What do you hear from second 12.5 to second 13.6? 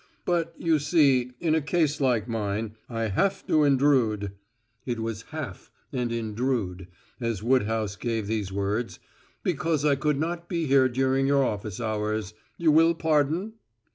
You will pardon?"